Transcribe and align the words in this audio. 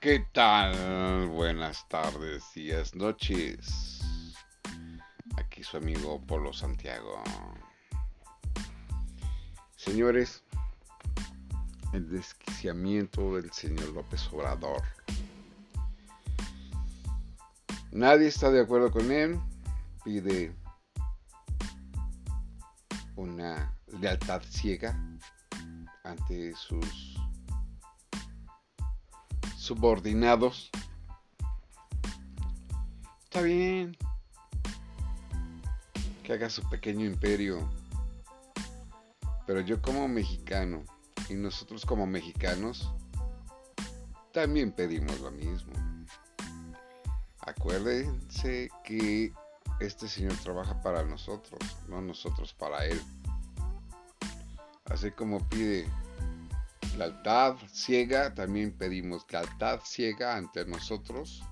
¿Qué 0.00 0.24
tal? 0.32 1.26
Buenas 1.28 1.86
tardes, 1.90 2.42
días, 2.54 2.94
noches. 2.94 4.00
Aquí 5.36 5.62
su 5.62 5.76
amigo 5.76 6.18
Polo 6.26 6.54
Santiago. 6.54 7.22
Señores, 9.76 10.42
el 11.92 12.08
desquiciamiento 12.08 13.34
del 13.34 13.52
señor 13.52 13.90
López 13.90 14.26
Obrador. 14.32 14.80
Nadie 17.92 18.28
está 18.28 18.50
de 18.50 18.62
acuerdo 18.62 18.90
con 18.90 19.12
él. 19.12 19.38
Pide 20.02 20.56
una 23.16 23.76
lealtad 24.00 24.40
ciega 24.48 24.98
ante 26.04 26.54
sus 26.54 27.09
subordinados. 29.70 30.68
Está 33.22 33.40
bien 33.40 33.96
que 36.24 36.32
haga 36.32 36.50
su 36.50 36.68
pequeño 36.68 37.06
imperio. 37.06 37.70
Pero 39.46 39.60
yo 39.60 39.80
como 39.80 40.08
mexicano 40.08 40.82
y 41.28 41.34
nosotros 41.34 41.86
como 41.86 42.04
mexicanos 42.04 42.90
también 44.32 44.72
pedimos 44.72 45.20
lo 45.20 45.30
mismo. 45.30 45.72
Acuérdense 47.38 48.70
que 48.82 49.32
este 49.78 50.08
señor 50.08 50.36
trabaja 50.38 50.82
para 50.82 51.04
nosotros, 51.04 51.60
no 51.86 52.00
nosotros 52.00 52.52
para 52.54 52.86
él. 52.86 53.00
Así 54.86 55.12
como 55.12 55.48
pide 55.48 55.88
lealtad 57.00 57.56
ciega, 57.72 58.34
también 58.34 58.76
pedimos 58.76 59.24
lealtad 59.30 59.80
ciega 59.82 60.36
ante 60.36 60.66
nosotros, 60.66 61.42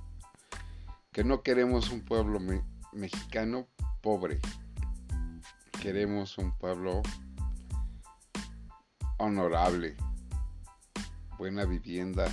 que 1.10 1.24
no 1.24 1.42
queremos 1.42 1.90
un 1.90 2.04
pueblo 2.04 2.38
mexicano 2.92 3.66
pobre, 4.02 4.40
queremos 5.80 6.36
un 6.36 6.52
pueblo 6.58 7.00
honorable, 9.16 9.96
buena 11.38 11.64
vivienda, 11.64 12.26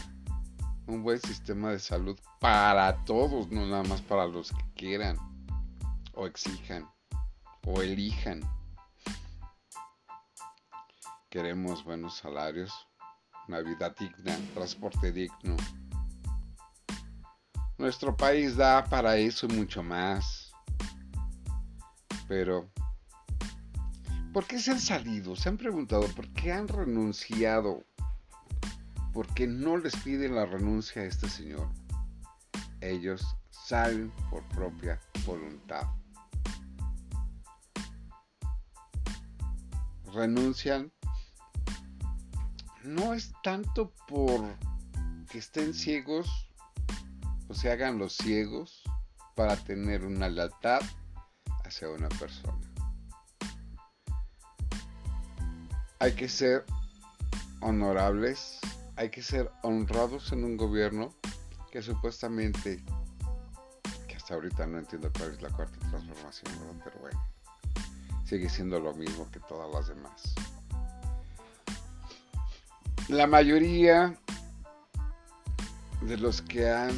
un 0.85 1.01
buen 1.01 1.21
sistema 1.21 1.71
de 1.71 1.79
salud 1.79 2.19
para 2.41 3.05
todos, 3.05 3.49
no 3.49 3.65
nada 3.65 3.83
más 3.83 4.01
para 4.01 4.27
los 4.27 4.51
que 4.51 4.73
quieran 4.75 5.17
o 6.15 6.27
exijan 6.27 6.85
o 7.65 7.81
elijan. 7.81 8.41
Queremos 11.29 11.85
buenos 11.85 12.17
salarios, 12.17 12.89
una 13.47 13.61
vida 13.61 13.89
digna, 13.97 14.37
transporte 14.53 15.11
digno. 15.11 15.55
Nuestro 17.77 18.15
país 18.15 18.55
da 18.55 18.85
para 18.85 19.17
eso 19.17 19.47
y 19.47 19.53
mucho 19.53 19.83
más. 19.83 20.51
Pero, 22.27 22.71
¿por 24.33 24.45
qué 24.45 24.59
se 24.59 24.71
han 24.71 24.79
salido? 24.79 25.35
Se 25.35 25.49
han 25.49 25.57
preguntado, 25.57 26.07
¿por 26.15 26.27
qué 26.29 26.51
han 26.51 26.67
renunciado? 26.67 27.83
¿Por 29.13 29.27
qué 29.33 29.47
no 29.47 29.77
les 29.77 29.95
piden 29.97 30.35
la 30.35 30.45
renuncia 30.45 31.01
a 31.01 31.05
este 31.05 31.29
señor? 31.29 31.69
Ellos 32.81 33.25
salen 33.49 34.11
por 34.29 34.43
propia 34.49 34.99
voluntad. 35.25 35.87
Renuncian 40.13 40.91
no 42.85 43.13
es 43.13 43.33
tanto 43.43 43.91
por 44.07 44.41
que 45.29 45.39
estén 45.39 45.73
ciegos 45.73 46.49
o 47.47 47.53
se 47.53 47.71
hagan 47.71 47.97
los 47.97 48.13
ciegos 48.13 48.83
para 49.35 49.55
tener 49.57 50.05
una 50.05 50.29
lealtad 50.29 50.81
hacia 51.63 51.89
una 51.89 52.09
persona. 52.09 52.59
Hay 55.99 56.13
que 56.13 56.29
ser 56.29 56.65
honorables, 57.61 58.59
hay 58.95 59.09
que 59.09 59.23
ser 59.23 59.51
honrados 59.63 60.31
en 60.31 60.43
un 60.43 60.55
gobierno 60.55 61.13
que 61.71 61.81
supuestamente, 61.81 62.83
que 64.07 64.15
hasta 64.15 64.35
ahorita 64.35 64.67
no 64.67 64.79
entiendo 64.79 65.11
cuál 65.17 65.31
es 65.31 65.41
la 65.41 65.49
cuarta 65.49 65.77
transformación, 65.89 66.81
pero 66.83 66.99
bueno, 66.99 67.27
sigue 68.25 68.49
siendo 68.49 68.79
lo 68.79 68.93
mismo 68.93 69.29
que 69.31 69.39
todas 69.41 69.73
las 69.73 69.87
demás. 69.87 70.35
La 73.07 73.27
mayoría 73.27 74.17
de 76.01 76.17
los 76.17 76.41
que 76.41 76.71
han 76.71 76.91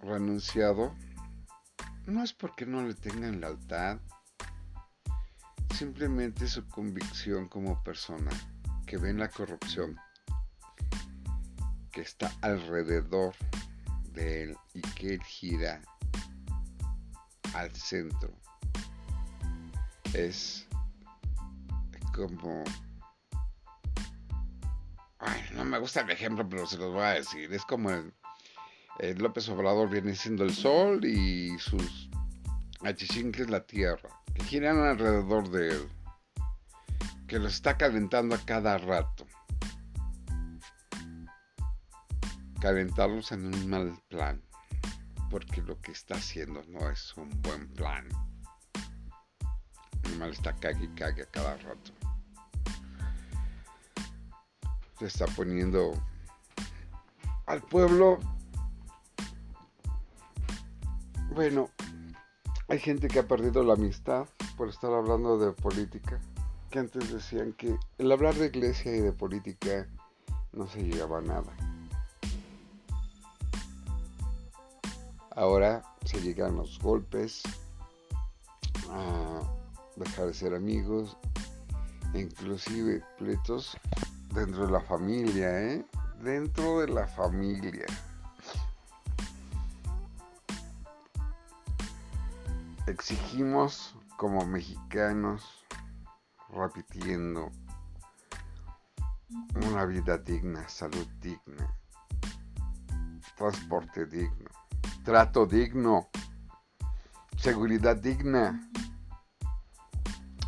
renunciado 0.00 0.94
no 2.06 2.22
es 2.22 2.32
porque 2.32 2.64
no 2.64 2.82
le 2.82 2.94
tengan 2.94 3.40
lealtad, 3.40 3.98
simplemente 5.76 6.46
su 6.46 6.64
convicción 6.68 7.48
como 7.48 7.82
persona, 7.82 8.30
que 8.86 8.96
ven 8.96 9.18
la 9.18 9.28
corrupción 9.28 9.96
que 11.90 12.02
está 12.02 12.32
alrededor 12.40 13.34
de 14.12 14.44
él 14.44 14.56
y 14.72 14.82
que 14.82 15.14
él 15.14 15.22
gira 15.24 15.82
al 17.54 17.74
centro. 17.74 18.30
Es 20.12 20.68
como 22.14 22.62
no 25.54 25.64
me 25.64 25.78
gusta 25.78 26.00
el 26.00 26.10
ejemplo, 26.10 26.48
pero 26.48 26.66
se 26.66 26.78
los 26.78 26.92
voy 26.92 27.02
a 27.02 27.10
decir. 27.10 27.52
Es 27.52 27.64
como 27.64 27.90
el, 27.90 29.18
López 29.18 29.48
Obrador 29.48 29.88
viene 29.88 30.14
siendo 30.14 30.44
el 30.44 30.54
sol 30.54 31.04
y 31.04 31.58
sus 31.58 32.10
es 32.82 33.50
la 33.50 33.64
tierra, 33.64 34.10
que 34.34 34.44
giran 34.44 34.78
alrededor 34.78 35.48
de 35.50 35.70
él, 35.70 35.88
que 37.26 37.38
lo 37.38 37.48
está 37.48 37.78
calentando 37.78 38.34
a 38.34 38.44
cada 38.44 38.76
rato. 38.76 39.26
Calentarlos 42.60 43.32
en 43.32 43.46
un 43.46 43.70
mal 43.70 43.98
plan, 44.08 44.42
porque 45.30 45.62
lo 45.62 45.80
que 45.80 45.92
está 45.92 46.16
haciendo 46.16 46.62
no 46.68 46.90
es 46.90 47.14
un 47.16 47.30
buen 47.40 47.68
plan. 47.72 48.06
El 50.02 50.18
mal 50.18 50.30
está 50.30 50.54
cague 50.54 50.84
y 50.84 50.88
cague 50.88 51.22
a 51.22 51.26
cada 51.26 51.56
rato 51.56 51.93
se 54.98 55.06
está 55.06 55.26
poniendo 55.26 55.92
al 57.46 57.62
pueblo. 57.62 58.18
Bueno, 61.34 61.68
hay 62.68 62.78
gente 62.78 63.08
que 63.08 63.18
ha 63.18 63.26
perdido 63.26 63.62
la 63.64 63.74
amistad 63.74 64.26
por 64.56 64.68
estar 64.68 64.92
hablando 64.92 65.38
de 65.38 65.52
política, 65.52 66.20
que 66.70 66.78
antes 66.78 67.12
decían 67.12 67.52
que 67.54 67.76
el 67.98 68.12
hablar 68.12 68.34
de 68.34 68.46
iglesia 68.46 68.94
y 68.94 69.00
de 69.00 69.12
política 69.12 69.88
no 70.52 70.66
se 70.68 70.82
llegaba 70.82 71.18
a 71.18 71.22
nada. 71.22 71.52
Ahora 75.34 75.82
se 76.04 76.20
llegan 76.20 76.56
los 76.56 76.78
golpes, 76.78 77.42
a 78.90 79.40
dejar 79.96 80.26
de 80.26 80.34
ser 80.34 80.54
amigos, 80.54 81.16
inclusive 82.14 83.02
pleitos 83.18 83.76
dentro 84.34 84.66
de 84.66 84.72
la 84.72 84.80
familia, 84.80 85.60
¿eh? 85.60 85.86
Dentro 86.20 86.80
de 86.80 86.88
la 86.88 87.06
familia. 87.06 87.86
Exigimos 92.86 93.94
como 94.16 94.44
mexicanos, 94.44 95.64
repitiendo, 96.50 97.50
una 99.66 99.84
vida 99.86 100.18
digna, 100.18 100.68
salud 100.68 101.06
digna, 101.20 101.72
transporte 103.36 104.04
digno, 104.06 104.50
trato 105.04 105.46
digno, 105.46 106.08
seguridad 107.36 107.96
digna. 107.96 108.68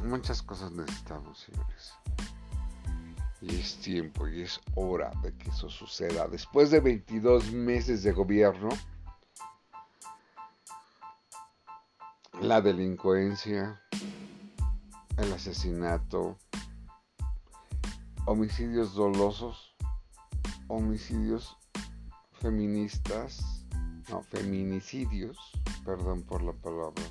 Muchas 0.04 0.42
cosas 0.42 0.72
necesitamos, 0.72 1.38
señores. 1.38 2.05
Y 3.40 3.54
es 3.54 3.76
tiempo 3.76 4.26
y 4.26 4.42
es 4.42 4.60
hora 4.74 5.10
de 5.22 5.32
que 5.36 5.50
eso 5.50 5.68
suceda. 5.68 6.26
Después 6.28 6.70
de 6.70 6.80
22 6.80 7.52
meses 7.52 8.02
de 8.02 8.12
gobierno, 8.12 8.70
la 12.40 12.60
delincuencia, 12.60 13.80
el 15.18 15.32
asesinato, 15.32 16.38
homicidios 18.26 18.94
dolosos, 18.94 19.74
homicidios 20.68 21.56
feministas, 22.40 23.64
no, 24.10 24.22
feminicidios, 24.22 25.36
perdón 25.84 26.22
por 26.22 26.42
la 26.42 26.52
palabra, 26.52 27.02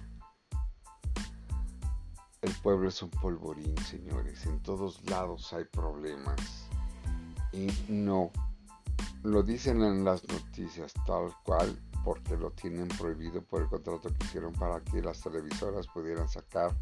pueblo 2.66 2.90
es 2.90 3.00
un 3.04 3.12
polvorín, 3.12 3.78
señores. 3.78 4.44
En 4.48 4.60
todos 4.64 5.08
lados 5.08 5.54
hay 5.54 5.66
problemas. 5.66 6.68
Y 7.54 7.68
no, 7.88 8.32
lo 9.22 9.44
dicen 9.44 9.84
en 9.84 10.04
las 10.04 10.28
noticias 10.28 10.92
tal 11.06 11.32
cual 11.44 11.80
porque 12.04 12.36
lo 12.36 12.50
tienen 12.50 12.88
prohibido 12.88 13.44
por 13.44 13.62
el 13.62 13.68
contrato 13.68 14.10
que 14.10 14.26
hicieron 14.26 14.52
para 14.54 14.82
que 14.82 15.00
las 15.00 15.22
televisoras 15.22 15.86
pudieran 15.86 16.28
sacar 16.28 16.76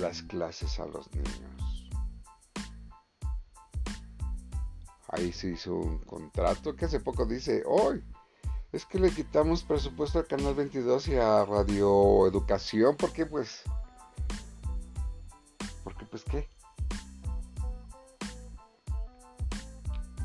las 0.00 0.22
clases 0.22 0.80
a 0.80 0.86
los 0.86 1.14
niños. 1.14 1.90
Ahí 5.08 5.30
se 5.30 5.48
hizo 5.48 5.74
un 5.74 5.98
contrato 5.98 6.74
que 6.74 6.86
hace 6.86 7.00
poco 7.00 7.26
dice, 7.26 7.64
hoy 7.66 8.02
es 8.72 8.86
que 8.86 8.98
le 8.98 9.10
quitamos 9.10 9.62
presupuesto 9.62 10.18
al 10.18 10.26
Canal 10.26 10.54
22 10.54 11.08
y 11.08 11.16
a 11.16 11.44
Radio 11.44 12.26
Educación 12.26 12.96
porque 12.96 13.26
pues... 13.26 13.62
Pues 16.10 16.24
qué. 16.24 16.48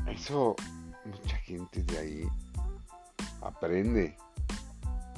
Eso 0.08 0.56
mucha 1.04 1.36
gente 1.38 1.82
de 1.82 1.98
ahí 1.98 2.28
aprende. 3.42 4.16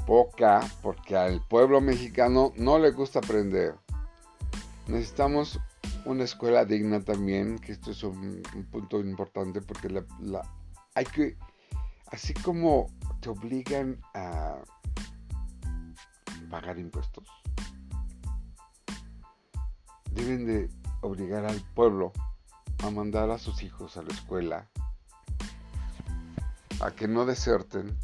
Poca, 0.07 0.61
porque 0.83 1.17
al 1.17 1.41
pueblo 1.49 1.81
mexicano 1.81 2.53
no 2.57 2.79
le 2.79 2.93
gusta 2.93 3.19
aprender. 3.19 3.75
Necesitamos 4.87 5.59
una 6.05 6.23
escuela 6.25 6.65
digna 6.65 7.01
también, 7.01 7.59
que 7.59 7.73
esto 7.73 7.91
es 7.91 8.05
un, 8.05 8.43
punto 8.71 9.01
importante 9.01 9.61
porque 9.61 9.89
la, 9.89 10.43
hay 10.95 11.05
que, 11.07 11.37
así 12.07 12.33
como 12.35 12.87
te 13.21 13.31
obligan 13.31 14.01
a 14.15 14.62
pagar 16.49 16.79
impuestos, 16.79 17.29
deben 20.17 20.47
de 20.47 20.71
obligar 21.03 21.45
al 21.45 21.61
pueblo 21.75 22.13
a 22.83 22.91
mandar 22.91 23.31
a 23.31 23.39
sus 23.39 23.63
hijos 23.63 23.99
a 23.99 24.03
la 24.03 24.09
escuela, 24.09 24.67
a 26.81 26.91
que 26.91 27.07
no 27.07 27.27
deserten, 27.27 27.97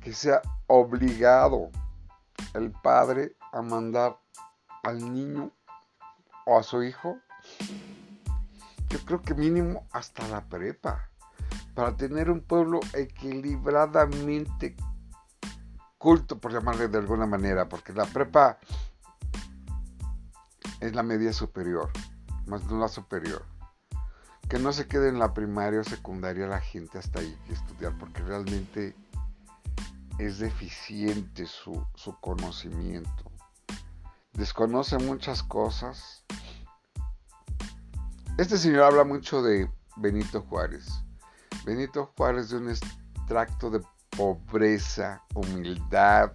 que 0.00 0.12
sea 0.12 0.40
obligado 0.68 1.70
el 2.54 2.70
padre 2.70 3.36
a 3.52 3.60
mandar 3.60 4.18
al 4.84 5.12
niño 5.12 5.50
o 6.46 6.58
a 6.58 6.62
su 6.62 6.84
hijo, 6.84 7.18
yo 8.88 8.98
creo 9.04 9.20
que 9.20 9.34
mínimo 9.34 9.88
hasta 9.90 10.26
la 10.28 10.44
prepa, 10.44 11.08
para 11.74 11.96
tener 11.96 12.30
un 12.30 12.40
pueblo 12.40 12.78
equilibradamente 12.92 14.76
culto, 15.98 16.38
por 16.38 16.52
llamarle 16.52 16.86
de 16.86 16.98
alguna 16.98 17.26
manera, 17.26 17.68
porque 17.68 17.92
la 17.92 18.04
prepa 18.04 18.58
es 20.82 20.94
la 20.94 21.02
media 21.02 21.32
superior, 21.32 21.90
más 22.46 22.64
no 22.64 22.78
la 22.78 22.88
superior. 22.88 23.46
Que 24.48 24.58
no 24.58 24.72
se 24.72 24.86
quede 24.86 25.08
en 25.08 25.18
la 25.18 25.32
primaria 25.32 25.80
o 25.80 25.84
secundaria 25.84 26.46
la 26.46 26.60
gente 26.60 26.98
hasta 26.98 27.20
ahí 27.20 27.38
que 27.46 27.54
estudiar, 27.54 27.96
porque 27.98 28.22
realmente 28.22 28.94
es 30.18 30.38
deficiente 30.38 31.46
su, 31.46 31.86
su 31.94 32.14
conocimiento 32.20 33.32
desconoce 34.32 34.98
muchas 34.98 35.42
cosas. 35.42 36.24
Este 38.38 38.56
señor 38.56 38.84
habla 38.84 39.04
mucho 39.04 39.42
de 39.42 39.70
Benito 39.96 40.42
Juárez. 40.42 40.88
Benito 41.64 42.12
Juárez 42.16 42.50
de 42.50 42.56
un 42.56 42.70
extracto 42.70 43.70
de 43.70 43.82
pobreza, 44.16 45.22
humildad, 45.34 46.32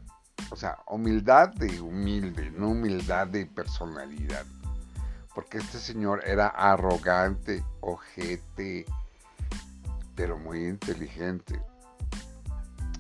o 0.50 0.56
sea, 0.56 0.78
humildad 0.88 1.50
de 1.50 1.82
humilde, 1.82 2.52
no 2.52 2.70
humildad 2.70 3.28
de 3.28 3.46
personalidad. 3.46 4.46
Porque 5.34 5.60
este 5.60 5.78
señor 5.78 6.24
era 6.26 6.48
arrogante, 6.48 7.64
ojete, 7.82 8.86
pero 10.16 10.38
muy 10.38 10.66
inteligente. 10.66 11.62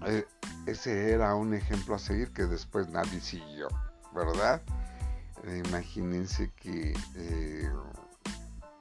Eh, 0.05 0.25
ese 0.67 1.11
era 1.11 1.33
un 1.33 1.53
ejemplo 1.53 1.95
a 1.95 1.99
seguir 1.99 2.31
que 2.33 2.43
después 2.43 2.89
nadie 2.89 3.19
siguió, 3.21 3.67
¿verdad? 4.13 4.61
imagínense 5.65 6.51
que 6.57 6.93
eh, 7.15 7.71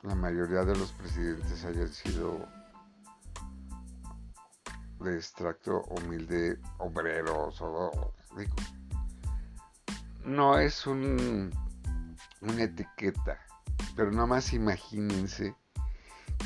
la 0.02 0.14
mayoría 0.16 0.64
de 0.64 0.74
los 0.76 0.90
presidentes 0.92 1.64
hayan 1.64 1.88
sido 1.88 2.44
de 5.10 5.16
extracto 5.16 5.82
humilde 5.84 6.58
obreros 6.78 7.60
o 7.60 8.12
no 10.24 10.58
es 10.58 10.86
un, 10.86 11.50
una 12.40 12.62
etiqueta 12.62 13.40
pero 13.94 14.10
nada 14.10 14.26
más 14.26 14.52
imagínense 14.52 15.54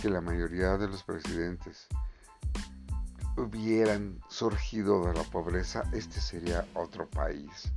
que 0.00 0.08
la 0.08 0.20
mayoría 0.20 0.76
de 0.76 0.88
los 0.88 1.02
presidentes 1.02 1.88
hubieran 3.36 4.20
surgido 4.28 5.06
de 5.06 5.14
la 5.14 5.24
pobreza 5.24 5.82
este 5.92 6.20
sería 6.20 6.66
otro 6.74 7.08
país 7.08 7.72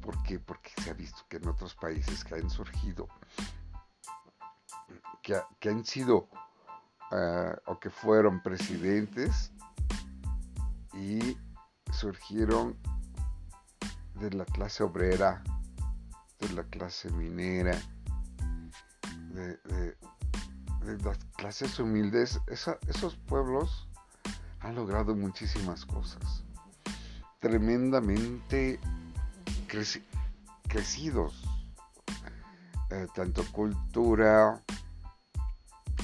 ¿Por 0.00 0.22
qué? 0.22 0.38
Porque 0.38 0.70
se 0.82 0.90
ha 0.90 0.94
visto 0.94 1.24
que 1.28 1.36
en 1.36 1.48
otros 1.48 1.74
países 1.74 2.24
que 2.24 2.34
han 2.34 2.50
surgido, 2.50 3.08
que, 5.22 5.68
han 5.68 5.84
sido 5.84 6.28
eh, 7.12 7.54
o 7.66 7.78
que 7.78 7.90
fueron 7.90 8.42
presidentes 8.42 9.52
y 11.00 11.38
surgieron 11.92 12.76
de 14.20 14.30
la 14.32 14.44
clase 14.44 14.82
obrera, 14.82 15.42
de 16.38 16.50
la 16.50 16.62
clase 16.64 17.10
minera, 17.10 17.80
de, 19.32 19.96
las 21.02 21.18
clases 21.36 21.78
humildes, 21.78 22.40
esos 22.48 23.16
pueblos 23.16 23.88
han 24.60 24.74
logrado 24.74 25.14
muchísimas 25.14 25.86
cosas, 25.86 26.44
tremendamente 27.38 28.78
crecidos, 30.68 31.42
eh, 32.90 33.06
tanto 33.14 33.42
cultura, 33.52 34.60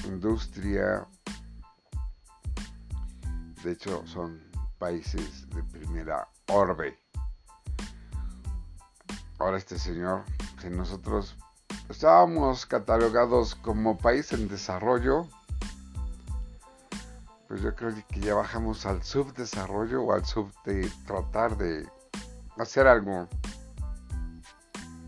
industria, 0.05 1.07
de 3.63 3.71
hecho 3.73 4.05
son 4.07 4.46
países 4.79 5.49
de 5.49 5.63
primera 5.63 6.27
orbe. 6.47 6.97
Ahora 9.39 9.57
este 9.57 9.77
señor, 9.77 10.23
si 10.61 10.69
nosotros 10.69 11.35
estábamos 11.89 12.65
catalogados 12.65 13.55
como 13.55 13.97
país 13.97 14.31
en 14.33 14.47
desarrollo, 14.47 15.27
pues 17.47 17.61
yo 17.61 17.75
creo 17.75 17.93
que 18.09 18.19
ya 18.19 18.33
bajamos 18.33 18.85
al 18.85 19.03
subdesarrollo 19.03 20.03
o 20.03 20.13
al 20.13 20.25
sub 20.25 20.51
de 20.65 20.89
tratar 21.05 21.57
de 21.57 21.87
hacer 22.57 22.87
algo 22.87 23.27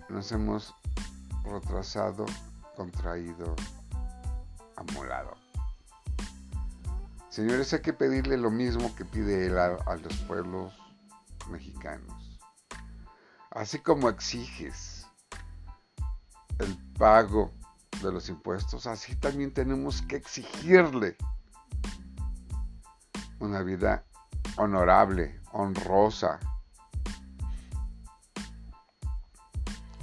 nos 0.09 0.31
hemos 0.31 0.73
retrasado, 1.43 2.25
contraído, 2.75 3.55
amolado. 4.75 5.48
Señores, 7.29 7.73
hay 7.73 7.81
que 7.81 7.93
pedirle 7.93 8.37
lo 8.37 8.51
mismo 8.51 8.93
que 8.95 9.05
pide 9.05 9.47
él 9.47 9.57
a, 9.57 9.77
a 9.85 9.95
los 9.95 10.13
pueblos 10.27 10.73
mexicanos. 11.49 12.39
Así 13.51 13.79
como 13.79 14.09
exiges 14.09 15.07
el 16.59 16.77
pago 16.97 17.51
de 18.01 18.11
los 18.11 18.29
impuestos, 18.29 18.87
así 18.87 19.15
también 19.15 19.53
tenemos 19.53 20.01
que 20.03 20.15
exigirle 20.15 21.17
una 23.39 23.61
vida 23.61 24.05
honorable, 24.57 25.39
honrosa, 25.51 26.39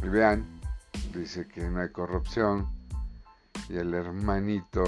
Y 0.02 0.08
vean, 0.08 0.46
dice 1.12 1.48
que 1.48 1.68
no 1.68 1.80
hay 1.80 1.90
corrupción. 1.90 2.68
Y 3.68 3.76
el 3.76 3.94
hermanito 3.94 4.84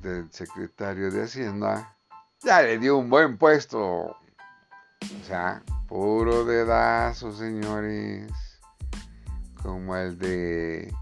del 0.00 0.30
secretario 0.32 1.10
de 1.10 1.24
Hacienda 1.24 1.96
ya 2.42 2.62
le 2.62 2.78
dio 2.78 2.96
un 2.96 3.10
buen 3.10 3.36
puesto. 3.36 3.80
O 3.80 4.16
sea, 5.26 5.62
puro 5.86 6.44
dedazo, 6.44 7.32
señores. 7.32 8.32
Como 9.62 9.94
el 9.96 10.18
de 10.18 10.94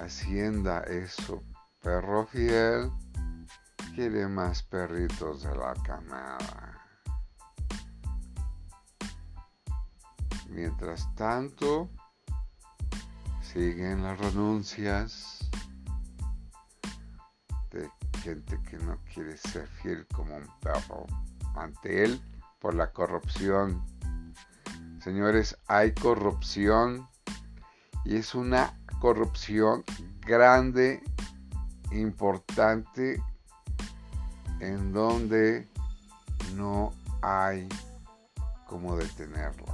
Hacienda, 0.00 0.80
eso. 0.80 1.42
Perro 1.80 2.26
fiel 2.26 2.90
quiere 3.94 4.26
más 4.26 4.62
perritos 4.62 5.42
de 5.42 5.54
la 5.56 5.74
camada. 5.84 6.80
Mientras 10.48 11.14
tanto, 11.14 11.88
siguen 13.42 14.02
las 14.02 14.18
renuncias 14.18 15.33
gente 18.24 18.58
que 18.62 18.78
no 18.78 18.98
quiere 19.12 19.36
ser 19.36 19.68
fiel 19.82 20.06
como 20.06 20.34
un 20.34 20.46
perro 20.60 21.04
ante 21.56 22.04
él 22.04 22.22
por 22.58 22.74
la 22.74 22.90
corrupción. 22.90 23.84
Señores, 24.98 25.58
hay 25.66 25.92
corrupción 25.92 27.06
y 28.06 28.16
es 28.16 28.34
una 28.34 28.80
corrupción 28.98 29.84
grande, 30.20 31.02
importante 31.92 33.22
en 34.60 34.94
donde 34.94 35.68
no 36.54 36.94
hay 37.20 37.68
cómo 38.66 38.96
detenerlo. 38.96 39.66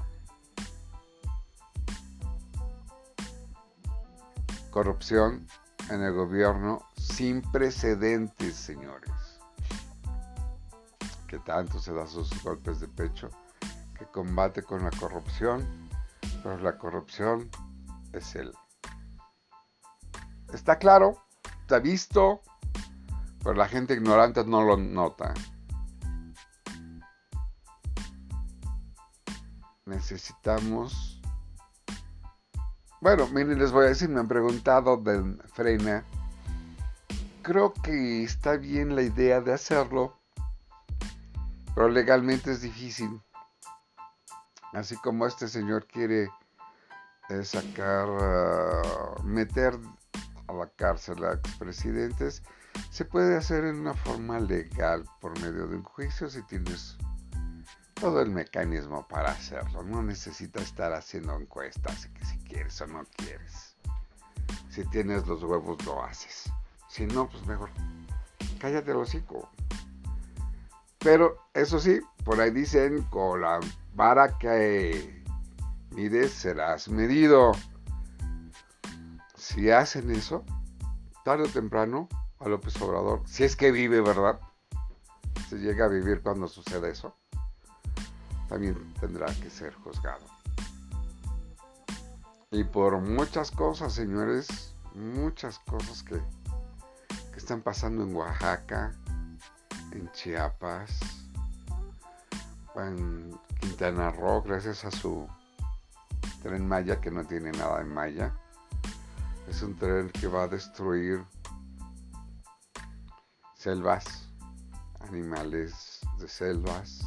Corrupción 4.73 5.47
en 5.91 6.03
el 6.03 6.13
gobierno 6.15 6.87
sin 6.97 7.43
precedentes, 7.43 8.55
señores. 8.55 9.11
Que 11.27 11.39
tanto 11.41 11.79
se 11.79 11.93
da 11.93 12.07
sus 12.07 12.43
golpes 12.43 12.81
de 12.81 12.89
pecho, 12.89 13.29
que 13.99 14.07
combate 14.07 14.63
con 14.63 14.83
la 14.83 14.91
corrupción, 14.91 15.67
pero 16.43 16.59
la 16.59 16.79
corrupción 16.79 17.51
es 18.13 18.35
él. 18.37 18.53
Está 20.53 20.79
claro, 20.79 21.23
está 21.63 21.79
visto, 21.79 22.41
pero 23.43 23.55
la 23.55 23.69
gente 23.69 23.95
ignorante 23.95 24.45
no 24.45 24.63
lo 24.63 24.77
nota. 24.77 25.35
Necesitamos... 29.85 31.10
Bueno, 33.01 33.27
miren, 33.29 33.59
les 33.59 33.73
voy 33.73 33.87
a 33.87 33.89
decir, 33.89 34.11
me 34.11 34.21
han 34.21 34.29
preguntado 34.29 34.99
de 34.99 35.35
Frena. 35.55 36.05
Creo 37.41 37.73
que 37.73 38.23
está 38.23 38.59
bien 38.59 38.95
la 38.95 39.01
idea 39.01 39.41
de 39.41 39.55
hacerlo, 39.55 40.19
pero 41.75 41.89
legalmente 41.89 42.53
es 42.53 42.61
difícil. 42.61 43.23
Así 44.75 44.97
como 44.97 45.27
este 45.27 45.49
señor 45.49 45.87
quiere 45.87 46.29
eh, 47.31 47.43
sacar, 47.43 48.07
ah, 48.21 49.15
meter 49.25 49.79
a 50.47 50.53
la 50.53 50.69
cárcel 50.77 51.25
a 51.25 51.33
expresidentes, 51.33 52.43
se 52.91 53.07
puede 53.07 53.35
hacer 53.35 53.65
en 53.65 53.77
una 53.77 53.95
forma 53.95 54.39
legal 54.41 55.07
por 55.23 55.41
medio 55.41 55.67
de 55.69 55.77
un 55.77 55.85
juicio 55.85 56.29
si 56.29 56.43
tienes 56.43 56.99
todo 57.95 58.21
el 58.21 58.31
mecanismo 58.31 59.09
para 59.09 59.31
hacerlo. 59.31 59.83
No 59.85 60.03
necesitas 60.03 60.65
estar 60.65 60.93
haciendo 60.93 61.35
encuestas 61.35 62.07
que 62.09 62.27
si 62.27 62.40
quieres 62.51 62.81
o 62.81 62.87
no 62.87 63.05
quieres. 63.17 63.77
Si 64.71 64.85
tienes 64.87 65.27
los 65.27 65.43
huevos 65.43 65.85
lo 65.85 66.03
haces. 66.03 66.51
Si 66.89 67.07
no, 67.07 67.29
pues 67.29 67.47
mejor 67.47 67.71
cállate 68.61 68.91
el 68.91 68.99
hocico. 68.99 69.49
Pero 70.99 71.39
eso 71.55 71.79
sí, 71.79 72.01
por 72.25 72.41
ahí 72.41 72.51
dicen, 72.51 73.03
con 73.05 73.41
la 73.41 73.59
vara 73.95 74.39
que 74.39 75.25
mides 75.93 76.33
serás 76.33 76.89
medido. 76.89 77.53
Si 79.35 79.71
hacen 79.71 80.11
eso, 80.11 80.45
tarde 81.25 81.45
o 81.45 81.49
temprano, 81.49 82.09
a 82.39 82.49
López 82.49 82.81
Obrador, 82.81 83.23
si 83.27 83.45
es 83.45 83.57
que 83.57 83.73
vive, 83.73 84.01
¿verdad? 84.01 84.39
Si 85.49 85.57
llega 85.57 85.87
a 85.87 85.89
vivir 85.89 86.23
cuando 86.23 86.49
sucede 86.49 86.91
eso, 86.91 87.17
también 88.49 88.93
tendrá 89.01 89.27
que 89.27 89.51
ser 89.51 89.75
juzgado. 89.75 90.40
Y 92.53 92.65
por 92.65 93.01
muchas 93.01 93.53
cosas, 93.53 93.93
señores, 93.93 94.75
muchas 94.97 95.61
cosas 95.61 96.03
que, 96.03 96.21
que 97.31 97.39
están 97.39 97.63
pasando 97.63 98.03
en 98.03 98.13
Oaxaca, 98.13 98.93
en 99.93 100.11
Chiapas, 100.11 100.99
en 102.75 103.39
Quintana 103.61 104.11
Roo, 104.11 104.43
gracias 104.43 104.85
a 104.85 104.91
su 104.91 105.29
tren 106.43 106.67
Maya 106.67 107.01
que 107.01 107.13
no 107.13 107.25
tiene 107.25 107.53
nada 107.53 107.79
de 107.79 107.85
Maya. 107.85 108.35
Es 109.47 109.63
un 109.63 109.77
tren 109.77 110.11
que 110.11 110.27
va 110.27 110.43
a 110.43 110.49
destruir 110.49 111.25
selvas, 113.55 114.29
animales 114.99 116.01
de 116.19 116.27
selvas, 116.27 117.01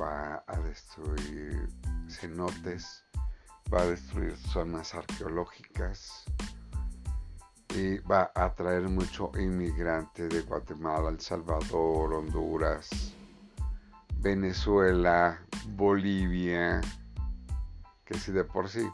va 0.00 0.42
a 0.46 0.58
destruir 0.60 1.68
cenotes, 2.08 3.04
va 3.72 3.82
a 3.82 3.86
destruir 3.86 4.36
zonas 4.36 4.94
arqueológicas 4.94 6.24
y 7.74 7.98
va 7.98 8.32
a 8.34 8.52
traer 8.54 8.88
mucho 8.88 9.30
inmigrante 9.38 10.26
de 10.28 10.42
Guatemala, 10.42 11.08
El 11.10 11.20
Salvador, 11.20 12.14
Honduras, 12.14 12.88
Venezuela, 14.16 15.40
Bolivia, 15.68 16.80
que 18.04 18.18
si 18.18 18.32
de 18.32 18.42
por 18.42 18.68
sí 18.68 18.90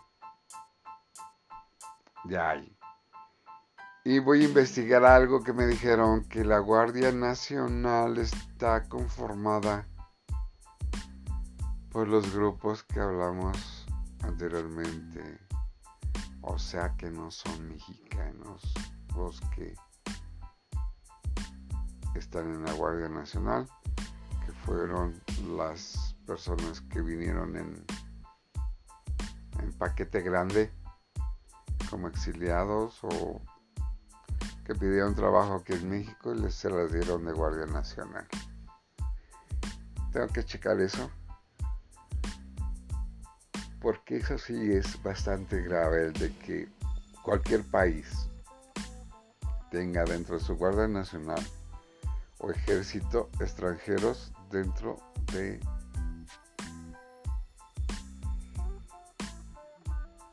ya 2.24 2.50
hay. 2.50 2.76
Y 4.04 4.18
voy 4.18 4.42
a 4.42 4.48
investigar 4.48 5.04
algo 5.04 5.42
que 5.42 5.52
me 5.52 5.66
dijeron, 5.66 6.24
que 6.24 6.44
la 6.44 6.58
Guardia 6.58 7.12
Nacional 7.12 8.18
está 8.18 8.88
conformada 8.88 9.88
por 11.90 12.06
los 12.08 12.32
grupos 12.32 12.84
que 12.84 13.00
hablamos 13.00 13.75
anteriormente. 14.26 15.40
O 16.42 16.58
sea 16.58 16.94
que 16.96 17.10
no 17.10 17.30
son 17.30 17.68
mexicanos 17.68 18.62
los 19.16 19.40
que 19.54 19.74
están 22.14 22.52
en 22.52 22.64
la 22.64 22.72
Guardia 22.72 23.08
Nacional, 23.08 23.68
que 24.44 24.52
fueron 24.64 25.20
las 25.56 26.16
personas 26.26 26.80
que 26.82 27.00
vinieron 27.00 27.56
en, 27.56 27.84
en 29.60 29.72
paquete 29.72 30.20
grande 30.20 30.72
como 31.90 32.08
exiliados 32.08 32.98
o 33.02 33.40
que 34.64 34.74
pidieron 34.74 35.14
trabajo 35.14 35.54
aquí 35.54 35.74
en 35.74 35.88
México 35.88 36.34
y 36.34 36.40
les 36.40 36.54
se 36.54 36.70
las 36.70 36.92
dieron 36.92 37.24
de 37.24 37.32
Guardia 37.32 37.66
Nacional. 37.66 38.26
Tengo 40.12 40.28
que 40.28 40.44
checar 40.44 40.80
eso. 40.80 41.10
Porque 43.86 44.16
eso 44.16 44.36
sí 44.36 44.72
es 44.72 45.00
bastante 45.00 45.62
grave 45.62 46.06
el 46.06 46.12
de 46.14 46.36
que 46.38 46.68
cualquier 47.22 47.62
país 47.62 48.28
tenga 49.70 50.02
dentro 50.04 50.36
de 50.36 50.44
su 50.44 50.56
Guardia 50.56 50.88
Nacional 50.88 51.40
o 52.38 52.50
ejército 52.50 53.30
extranjeros 53.38 54.32
dentro 54.50 54.96
de 55.32 55.60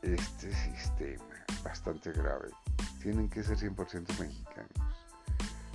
este 0.02 0.52
sistema. 0.52 1.46
Bastante 1.62 2.10
grave 2.10 2.48
tienen 3.00 3.28
que 3.28 3.44
ser 3.44 3.56
100% 3.56 4.18
mexicanos. 4.18 5.06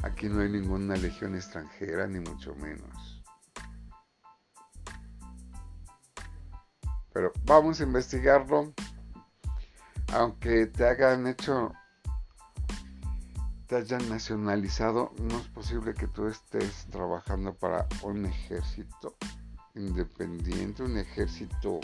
Aquí 0.04 0.28
no 0.28 0.42
hay 0.42 0.50
ninguna 0.50 0.98
legión 0.98 1.34
extranjera, 1.34 2.08
ni 2.08 2.20
mucho 2.20 2.54
menos. 2.56 3.19
Pero 7.14 7.32
vamos 7.46 7.80
a 7.80 7.84
investigarlo. 7.84 8.74
Aunque 10.14 10.66
te 10.66 10.88
hayan 10.88 11.28
hecho, 11.28 11.72
te 13.68 13.76
hayan 13.76 14.10
nacionalizado, 14.10 15.14
no 15.20 15.38
es 15.40 15.48
posible 15.50 15.94
que 15.94 16.08
tú 16.08 16.28
estés 16.28 16.88
trabajando 16.90 17.54
para 17.54 17.88
un 18.02 18.26
ejército 18.26 19.16
independiente, 19.76 20.82
un 20.84 20.98
ejército 20.98 21.80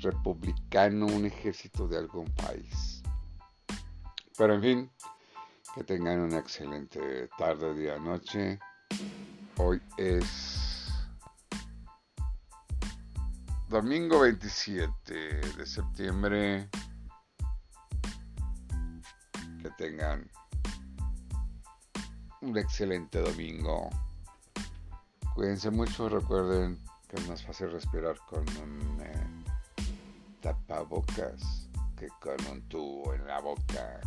republicano, 0.00 1.06
un 1.06 1.26
ejército 1.26 1.86
de 1.86 1.98
algún 1.98 2.26
país. 2.34 3.02
Pero 4.36 4.54
en 4.54 4.62
fin, 4.62 4.90
que 5.74 5.84
tengan 5.84 6.20
una 6.20 6.38
excelente 6.38 7.28
tarde, 7.38 7.74
día, 7.74 7.98
noche. 7.98 8.58
Hoy 9.56 9.80
es 9.96 10.63
domingo 13.74 14.20
27 14.20 15.12
de 15.12 15.66
septiembre. 15.66 16.68
Que 19.60 19.70
tengan 19.76 20.30
un 22.40 22.56
excelente 22.56 23.18
domingo. 23.18 23.90
Cuídense 25.34 25.72
mucho, 25.72 26.08
recuerden 26.08 26.78
que 27.08 27.16
es 27.16 27.28
más 27.28 27.42
fácil 27.42 27.72
respirar 27.72 28.16
con 28.28 28.44
un 28.62 29.00
eh, 29.00 29.44
tapabocas 30.40 31.68
que 31.98 32.06
con 32.20 32.36
un 32.52 32.62
tubo 32.68 33.12
en 33.12 33.26
la 33.26 33.40
boca. 33.40 34.00